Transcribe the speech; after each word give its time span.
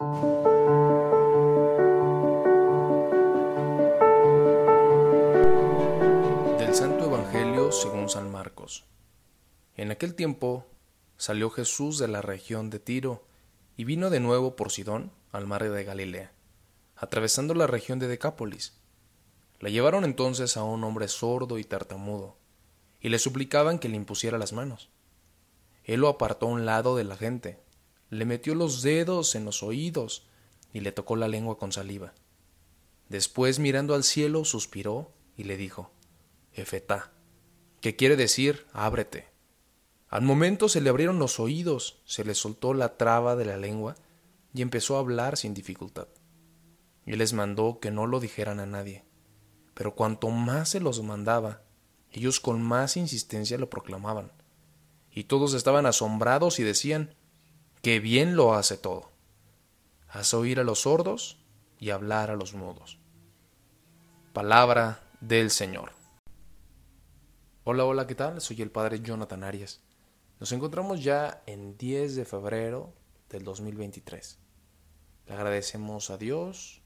Del 0.00 0.06
Santo 6.72 7.06
Evangelio 7.06 7.72
según 7.72 8.08
San 8.08 8.30
Marcos. 8.30 8.84
En 9.74 9.90
aquel 9.90 10.14
tiempo 10.14 10.66
salió 11.16 11.50
Jesús 11.50 11.98
de 11.98 12.06
la 12.06 12.22
región 12.22 12.70
de 12.70 12.78
Tiro 12.78 13.24
y 13.76 13.82
vino 13.82 14.08
de 14.08 14.20
nuevo 14.20 14.54
por 14.54 14.70
Sidón 14.70 15.10
al 15.32 15.48
mar 15.48 15.68
de 15.68 15.82
Galilea, 15.82 16.30
atravesando 16.94 17.54
la 17.54 17.66
región 17.66 17.98
de 17.98 18.06
Decápolis. 18.06 18.80
Le 19.58 19.72
llevaron 19.72 20.04
entonces 20.04 20.56
a 20.56 20.62
un 20.62 20.84
hombre 20.84 21.08
sordo 21.08 21.58
y 21.58 21.64
tartamudo, 21.64 22.36
y 23.00 23.08
le 23.08 23.18
suplicaban 23.18 23.80
que 23.80 23.88
le 23.88 23.96
impusiera 23.96 24.38
las 24.38 24.52
manos. 24.52 24.90
Él 25.82 26.02
lo 26.02 26.08
apartó 26.08 26.46
a 26.46 26.50
un 26.50 26.66
lado 26.66 26.94
de 26.94 27.02
la 27.02 27.16
gente, 27.16 27.58
le 28.10 28.24
metió 28.24 28.54
los 28.54 28.82
dedos 28.82 29.34
en 29.34 29.44
los 29.44 29.62
oídos 29.62 30.26
y 30.72 30.80
le 30.80 30.92
tocó 30.92 31.16
la 31.16 31.28
lengua 31.28 31.58
con 31.58 31.72
saliva. 31.72 32.14
Después, 33.08 33.58
mirando 33.58 33.94
al 33.94 34.04
cielo, 34.04 34.44
suspiró 34.44 35.12
y 35.36 35.44
le 35.44 35.56
dijo, 35.56 35.90
Efetá, 36.52 37.12
que 37.80 37.96
quiere 37.96 38.16
decir, 38.16 38.66
ábrete. 38.72 39.28
Al 40.08 40.22
momento 40.22 40.68
se 40.68 40.80
le 40.80 40.90
abrieron 40.90 41.18
los 41.18 41.38
oídos, 41.38 42.00
se 42.04 42.24
le 42.24 42.34
soltó 42.34 42.74
la 42.74 42.96
traba 42.96 43.36
de 43.36 43.44
la 43.44 43.56
lengua 43.56 43.96
y 44.54 44.62
empezó 44.62 44.96
a 44.96 45.00
hablar 45.00 45.36
sin 45.36 45.54
dificultad. 45.54 46.08
Y 47.06 47.16
les 47.16 47.32
mandó 47.32 47.78
que 47.80 47.90
no 47.90 48.06
lo 48.06 48.20
dijeran 48.20 48.60
a 48.60 48.66
nadie. 48.66 49.04
Pero 49.74 49.94
cuanto 49.94 50.30
más 50.30 50.70
se 50.70 50.80
los 50.80 51.02
mandaba, 51.02 51.62
ellos 52.10 52.40
con 52.40 52.60
más 52.62 52.96
insistencia 52.96 53.58
lo 53.58 53.70
proclamaban. 53.70 54.32
Y 55.10 55.24
todos 55.24 55.54
estaban 55.54 55.86
asombrados 55.86 56.58
y 56.58 56.64
decían, 56.64 57.14
que 57.88 58.00
bien 58.00 58.36
lo 58.36 58.52
hace 58.52 58.76
todo. 58.76 59.10
Hace 60.10 60.36
oír 60.36 60.60
a 60.60 60.62
los 60.62 60.80
sordos 60.80 61.38
y 61.78 61.88
hablar 61.88 62.30
a 62.30 62.36
los 62.36 62.52
mudos. 62.52 62.98
Palabra 64.34 65.00
del 65.22 65.50
Señor. 65.50 65.92
Hola, 67.64 67.86
hola, 67.86 68.06
¿qué 68.06 68.14
tal? 68.14 68.42
Soy 68.42 68.60
el 68.60 68.70
Padre 68.70 69.00
Jonathan 69.00 69.42
Arias. 69.42 69.80
Nos 70.38 70.52
encontramos 70.52 71.02
ya 71.02 71.42
en 71.46 71.78
10 71.78 72.14
de 72.16 72.26
febrero 72.26 72.92
del 73.30 73.42
2023. 73.44 74.38
Le 75.26 75.32
agradecemos 75.32 76.10
a 76.10 76.18
Dios 76.18 76.82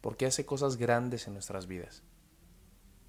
porque 0.00 0.24
hace 0.24 0.46
cosas 0.46 0.78
grandes 0.78 1.26
en 1.26 1.34
nuestras 1.34 1.66
vidas. 1.66 2.02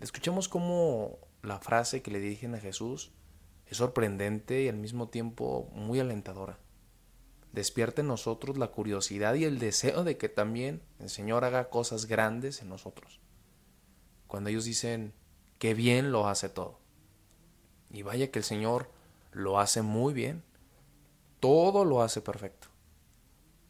Escuchamos 0.01 0.49
cómo 0.49 1.17
la 1.43 1.59
frase 1.59 2.01
que 2.01 2.11
le 2.11 2.19
dirigen 2.19 2.55
a 2.55 2.59
Jesús 2.59 3.13
es 3.67 3.77
sorprendente 3.77 4.63
y 4.63 4.67
al 4.67 4.75
mismo 4.75 5.07
tiempo 5.07 5.69
muy 5.71 6.01
alentadora. 6.01 6.59
Despierta 7.57 8.01
en 8.01 8.07
nosotros 8.07 8.59
la 8.59 8.67
curiosidad 8.67 9.33
y 9.33 9.43
el 9.43 9.57
deseo 9.57 10.03
de 10.03 10.15
que 10.15 10.29
también 10.29 10.83
el 10.99 11.09
Señor 11.09 11.43
haga 11.43 11.71
cosas 11.71 12.05
grandes 12.05 12.61
en 12.61 12.69
nosotros. 12.69 13.19
Cuando 14.27 14.51
ellos 14.51 14.65
dicen 14.65 15.11
que 15.57 15.73
bien 15.73 16.11
lo 16.11 16.27
hace 16.27 16.49
todo. 16.49 16.77
Y 17.89 18.03
vaya 18.03 18.29
que 18.29 18.37
el 18.37 18.45
Señor 18.45 18.91
lo 19.31 19.59
hace 19.59 19.81
muy 19.81 20.13
bien. 20.13 20.43
Todo 21.39 21.83
lo 21.83 22.03
hace 22.03 22.21
perfecto. 22.21 22.67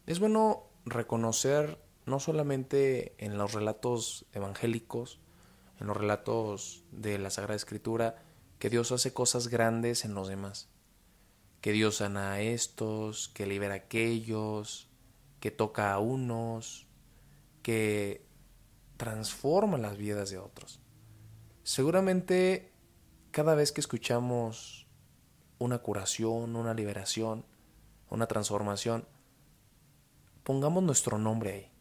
Es 0.06 0.20
bueno 0.20 0.68
reconocer 0.84 1.82
no 2.06 2.20
solamente 2.20 3.16
en 3.20 3.38
los 3.38 3.54
relatos 3.54 4.26
evangélicos, 4.34 5.22
en 5.80 5.88
los 5.88 5.96
relatos 5.96 6.84
de 6.92 7.20
la 7.20 7.30
Sagrada 7.30 7.56
Escritura, 7.56 8.22
que 8.60 8.70
Dios 8.70 8.92
hace 8.92 9.14
cosas 9.14 9.48
grandes 9.48 10.04
en 10.04 10.14
los 10.14 10.28
demás. 10.28 10.68
Que 11.62 11.72
Dios 11.72 11.98
sana 11.98 12.34
a 12.34 12.42
estos, 12.42 13.30
que 13.30 13.46
libera 13.46 13.74
a 13.74 13.78
aquellos, 13.78 14.90
que 15.40 15.52
toca 15.52 15.94
a 15.94 16.00
unos, 16.00 16.88
que 17.62 18.26
transforma 18.98 19.78
las 19.78 19.98
vidas 19.98 20.30
de 20.30 20.38
otros. 20.38 20.80
Seguramente 21.64 22.72
cada 23.32 23.56
vez 23.56 23.72
que 23.72 23.82
escuchamos 23.82 24.88
una 25.60 25.80
curación, 25.80 26.56
una 26.56 26.74
liberación, 26.74 27.46
una 28.10 28.28
transformación, 28.28 29.08
pongamos 30.44 30.84
nuestro 30.84 31.18
nombre 31.18 31.54
ahí. 31.54 31.72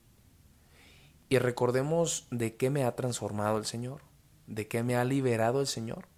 Y 1.28 1.38
recordemos 1.38 2.26
de 2.30 2.56
qué 2.56 2.70
me 2.70 2.84
ha 2.84 2.94
transformado 2.94 3.58
el 3.58 3.64
Señor, 3.64 4.02
de 4.46 4.68
qué 4.68 4.82
me 4.82 4.96
ha 4.96 5.04
liberado 5.04 5.60
el 5.60 5.66
Señor. 5.66 6.08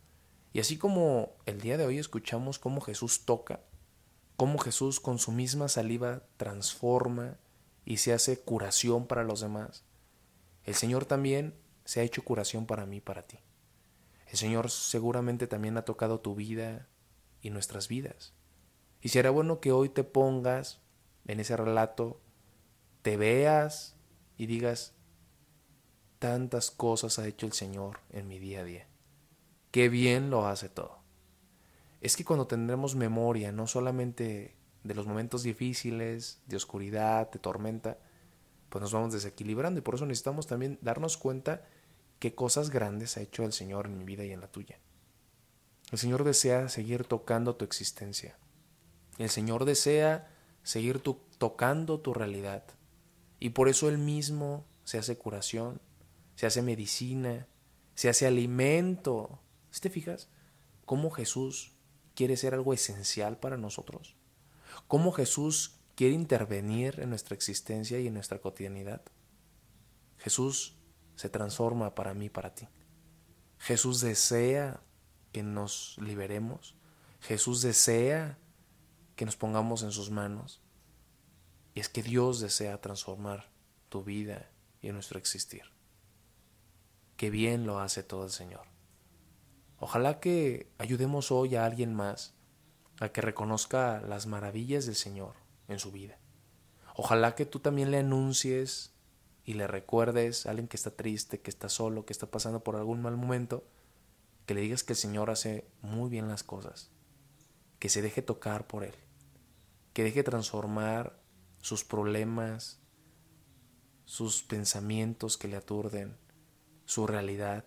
Y 0.58 0.60
así 0.60 0.76
como 0.76 1.36
el 1.46 1.60
día 1.60 1.78
de 1.78 1.86
hoy 1.86 1.98
escuchamos 1.98 2.58
cómo 2.58 2.80
Jesús 2.80 3.24
toca, 3.24 3.60
cómo 4.36 4.58
Jesús 4.58 4.98
con 4.98 5.20
su 5.20 5.30
misma 5.30 5.68
saliva 5.68 6.24
transforma 6.36 7.38
y 7.84 7.98
se 7.98 8.12
hace 8.12 8.40
curación 8.40 9.06
para 9.06 9.22
los 9.22 9.38
demás, 9.40 9.84
el 10.64 10.74
Señor 10.74 11.04
también 11.04 11.54
se 11.84 12.00
ha 12.00 12.02
hecho 12.02 12.24
curación 12.24 12.66
para 12.66 12.86
mí, 12.86 13.00
para 13.00 13.22
ti. 13.22 13.38
El 14.26 14.36
Señor 14.36 14.68
seguramente 14.68 15.46
también 15.46 15.76
ha 15.76 15.84
tocado 15.84 16.18
tu 16.18 16.34
vida 16.34 16.88
y 17.40 17.50
nuestras 17.50 17.86
vidas. 17.86 18.34
Y 19.00 19.10
será 19.10 19.30
bueno 19.30 19.60
que 19.60 19.70
hoy 19.70 19.88
te 19.88 20.02
pongas 20.02 20.80
en 21.28 21.38
ese 21.38 21.56
relato, 21.56 22.20
te 23.02 23.16
veas 23.16 23.94
y 24.36 24.46
digas, 24.46 24.96
tantas 26.18 26.72
cosas 26.72 27.20
ha 27.20 27.28
hecho 27.28 27.46
el 27.46 27.52
Señor 27.52 28.00
en 28.10 28.26
mi 28.26 28.40
día 28.40 28.62
a 28.62 28.64
día. 28.64 28.88
Qué 29.70 29.88
bien 29.88 30.30
lo 30.30 30.46
hace 30.46 30.68
todo. 30.68 30.98
Es 32.00 32.16
que 32.16 32.24
cuando 32.24 32.46
tendremos 32.46 32.94
memoria, 32.94 33.52
no 33.52 33.66
solamente 33.66 34.56
de 34.84 34.94
los 34.94 35.06
momentos 35.06 35.42
difíciles, 35.42 36.40
de 36.46 36.56
oscuridad, 36.56 37.30
de 37.30 37.38
tormenta, 37.38 37.98
pues 38.68 38.82
nos 38.82 38.92
vamos 38.92 39.12
desequilibrando 39.12 39.78
y 39.78 39.82
por 39.82 39.94
eso 39.94 40.06
necesitamos 40.06 40.46
también 40.46 40.78
darnos 40.82 41.16
cuenta 41.16 41.64
qué 42.18 42.34
cosas 42.34 42.70
grandes 42.70 43.16
ha 43.16 43.20
hecho 43.20 43.44
el 43.44 43.52
Señor 43.52 43.86
en 43.86 43.98
mi 43.98 44.04
vida 44.04 44.24
y 44.24 44.32
en 44.32 44.40
la 44.40 44.48
tuya. 44.48 44.78
El 45.90 45.98
Señor 45.98 46.24
desea 46.24 46.68
seguir 46.68 47.04
tocando 47.04 47.56
tu 47.56 47.64
existencia. 47.64 48.36
El 49.18 49.30
Señor 49.30 49.64
desea 49.64 50.30
seguir 50.62 51.00
tocando 51.38 52.00
tu 52.00 52.12
realidad. 52.12 52.64
Y 53.40 53.50
por 53.50 53.68
eso 53.68 53.88
Él 53.88 53.98
mismo 53.98 54.66
se 54.84 54.98
hace 54.98 55.16
curación, 55.16 55.80
se 56.34 56.46
hace 56.46 56.62
medicina, 56.62 57.46
se 57.94 58.08
hace 58.08 58.26
alimento. 58.26 59.40
¿Te 59.80 59.90
fijas? 59.90 60.28
¿Cómo 60.84 61.10
Jesús 61.10 61.72
quiere 62.14 62.36
ser 62.36 62.54
algo 62.54 62.72
esencial 62.72 63.38
para 63.38 63.56
nosotros? 63.56 64.16
¿Cómo 64.86 65.12
Jesús 65.12 65.78
quiere 65.98 66.14
intervenir 66.14 67.00
en 67.00 67.10
nuestra 67.10 67.34
existencia 67.34 67.98
y 67.98 68.06
en 68.06 68.14
nuestra 68.14 68.38
cotidianidad. 68.38 69.02
Jesús 70.18 70.76
se 71.16 71.28
transforma 71.28 71.96
para 71.96 72.14
mí, 72.14 72.30
para 72.30 72.54
ti. 72.54 72.68
Jesús 73.58 74.00
desea 74.00 74.80
que 75.32 75.42
nos 75.42 75.96
liberemos. 76.00 76.76
Jesús 77.20 77.62
desea 77.62 78.38
que 79.16 79.24
nos 79.24 79.34
pongamos 79.34 79.82
en 79.82 79.90
sus 79.90 80.12
manos. 80.12 80.62
Y 81.74 81.80
es 81.80 81.88
que 81.88 82.04
Dios 82.04 82.38
desea 82.38 82.80
transformar 82.80 83.50
tu 83.88 84.04
vida 84.04 84.52
y 84.80 84.92
nuestro 84.92 85.18
existir. 85.18 85.64
Qué 87.16 87.28
bien 87.28 87.66
lo 87.66 87.80
hace 87.80 88.04
todo 88.04 88.22
el 88.22 88.30
Señor. 88.30 88.68
Ojalá 89.80 90.18
que 90.18 90.70
ayudemos 90.78 91.30
hoy 91.30 91.54
a 91.56 91.64
alguien 91.64 91.94
más 91.94 92.34
a 93.00 93.10
que 93.10 93.20
reconozca 93.20 94.00
las 94.00 94.26
maravillas 94.26 94.86
del 94.86 94.96
Señor 94.96 95.34
en 95.68 95.78
su 95.78 95.92
vida. 95.92 96.18
Ojalá 96.96 97.36
que 97.36 97.46
tú 97.46 97.60
también 97.60 97.92
le 97.92 97.98
anuncies 97.98 98.92
y 99.44 99.54
le 99.54 99.68
recuerdes 99.68 100.46
a 100.46 100.50
alguien 100.50 100.66
que 100.66 100.76
está 100.76 100.90
triste, 100.90 101.40
que 101.40 101.50
está 101.50 101.68
solo, 101.68 102.04
que 102.04 102.12
está 102.12 102.30
pasando 102.30 102.64
por 102.64 102.74
algún 102.74 103.00
mal 103.00 103.16
momento, 103.16 103.64
que 104.46 104.54
le 104.54 104.60
digas 104.62 104.82
que 104.82 104.94
el 104.94 104.98
Señor 104.98 105.30
hace 105.30 105.68
muy 105.80 106.10
bien 106.10 106.28
las 106.28 106.42
cosas, 106.42 106.90
que 107.78 107.88
se 107.88 108.02
deje 108.02 108.20
tocar 108.20 108.66
por 108.66 108.82
Él, 108.82 108.94
que 109.92 110.02
deje 110.02 110.24
transformar 110.24 111.20
sus 111.60 111.84
problemas, 111.84 112.80
sus 114.06 114.42
pensamientos 114.42 115.38
que 115.38 115.48
le 115.48 115.56
aturden, 115.56 116.16
su 116.84 117.06
realidad, 117.06 117.64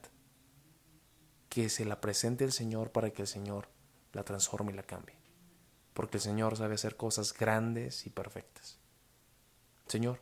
que 1.51 1.69
se 1.69 1.85
la 1.85 2.01
presente 2.01 2.45
el 2.45 2.51
Señor 2.51 2.91
para 2.91 3.11
que 3.11 3.21
el 3.21 3.27
Señor 3.27 3.67
la 4.11 4.23
transforme 4.23 4.71
y 4.71 4.75
la 4.75 4.83
cambie 4.83 5.21
porque 5.93 6.17
el 6.17 6.21
Señor 6.21 6.57
sabe 6.57 6.75
hacer 6.75 6.95
cosas 6.95 7.33
grandes 7.33 8.05
y 8.05 8.09
perfectas. 8.09 8.79
Señor, 9.87 10.21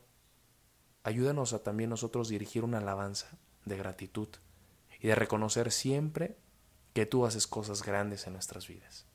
ayúdanos 1.03 1.53
a 1.53 1.63
también 1.63 1.89
nosotros 1.89 2.29
dirigir 2.29 2.63
una 2.63 2.79
alabanza 2.79 3.37
de 3.65 3.77
gratitud 3.77 4.29
y 4.99 5.07
de 5.07 5.15
reconocer 5.15 5.71
siempre 5.71 6.37
que 6.93 7.05
tú 7.05 7.25
haces 7.25 7.47
cosas 7.47 7.83
grandes 7.83 8.25
en 8.25 8.33
nuestras 8.33 8.67
vidas. 8.67 9.05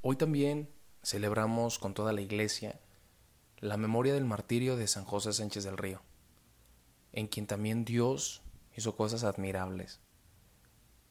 Hoy 0.00 0.16
también 0.16 0.70
celebramos 1.02 1.78
con 1.78 1.94
toda 1.94 2.12
la 2.12 2.22
iglesia 2.22 2.80
la 3.58 3.76
memoria 3.76 4.14
del 4.14 4.24
martirio 4.24 4.76
de 4.76 4.86
San 4.86 5.04
José 5.04 5.32
Sánchez 5.32 5.64
del 5.64 5.78
Río, 5.78 6.02
en 7.12 7.26
quien 7.26 7.46
también 7.46 7.84
Dios 7.84 8.42
hizo 8.74 8.96
cosas 8.96 9.24
admirables, 9.24 10.00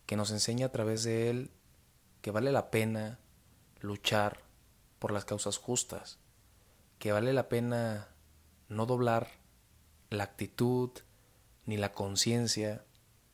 que 0.06 0.16
nos 0.16 0.31
enseña 0.31 0.68
a 0.68 0.72
través 0.72 1.04
de 1.04 1.30
él 1.30 1.52
que 2.22 2.31
vale 2.31 2.52
la 2.52 2.72
pena 2.72 3.19
luchar 3.80 4.40
por 5.00 5.12
las 5.12 5.25
causas 5.25 5.57
justas, 5.57 6.19
que 7.00 7.12
vale 7.12 7.34
la 7.34 7.50
pena 7.50 8.10
no 8.69 8.86
doblar 8.86 9.28
la 10.10 10.24
actitud 10.24 10.92
ni 11.66 11.78
la 11.78 11.92
conciencia 11.92 12.84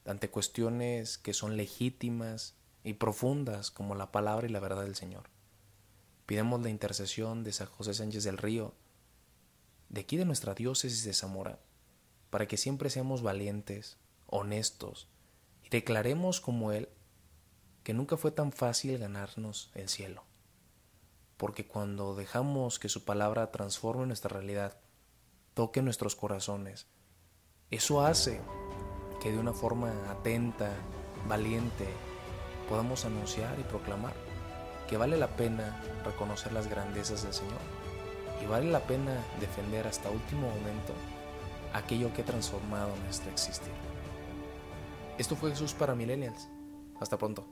ante 0.06 0.30
cuestiones 0.30 1.18
que 1.18 1.34
son 1.34 1.58
legítimas 1.58 2.56
y 2.84 2.94
profundas 2.94 3.72
como 3.72 3.96
la 3.96 4.12
palabra 4.12 4.48
y 4.48 4.52
la 4.52 4.60
verdad 4.60 4.84
del 4.84 4.96
Señor. 4.96 5.30
Pidemos 6.26 6.62
la 6.62 6.70
intercesión 6.70 7.44
de 7.44 7.54
San 7.54 7.68
José 7.68 7.94
Sánchez 7.94 8.24
del 8.24 8.38
Río, 8.38 8.74
de 9.90 10.02
aquí 10.02 10.18
de 10.18 10.26
nuestra 10.26 10.54
diócesis 10.54 11.04
de 11.04 11.14
Zamora, 11.14 11.60
para 12.30 12.48
que 12.48 12.58
siempre 12.58 12.90
seamos 12.90 13.22
valientes, 13.22 13.98
honestos 14.28 15.08
declaremos 15.72 16.42
como 16.42 16.74
Él 16.74 16.90
que 17.84 17.94
nunca 17.94 18.18
fue 18.18 18.32
tan 18.32 18.52
fácil 18.52 19.00
ganarnos 19.00 19.72
el 19.74 19.90
cielo. 19.90 20.24
Porque 21.38 21.66
cuando 21.66 22.14
dejamos 22.14 22.78
que 22.78 22.90
su 22.90 23.06
palabra 23.06 23.52
transforme 23.52 24.06
nuestra 24.06 24.30
realidad, 24.30 24.78
toque 25.56 25.82
nuestros 25.82 26.16
corazones, 26.16 26.86
eso 27.72 28.06
hace 28.06 28.40
que 29.22 29.32
de 29.32 29.40
una 29.40 29.54
forma 29.54 30.12
atenta, 30.12 30.72
valiente, 31.28 31.88
podamos 32.70 33.06
anunciar 33.06 33.58
y 33.60 33.64
proclamar 33.64 34.14
que 34.88 34.98
vale 34.98 35.18
la 35.18 35.36
pena 35.36 35.82
reconocer 36.04 36.52
las 36.52 36.68
grandezas 36.68 37.24
del 37.24 37.34
Señor 37.34 37.62
y 38.44 38.46
vale 38.46 38.70
la 38.70 38.82
pena 38.82 39.26
defender 39.40 39.88
hasta 39.88 40.12
último 40.12 40.50
momento 40.50 40.94
aquello 41.74 42.14
que 42.14 42.22
ha 42.24 42.26
transformado 42.26 42.94
nuestro 42.98 43.32
existir. 43.32 43.72
Esto 45.22 45.36
fue 45.36 45.52
Jesús 45.52 45.76
para 45.76 45.94
Millennials. 45.94 46.50
Hasta 47.00 47.16
pronto. 47.16 47.46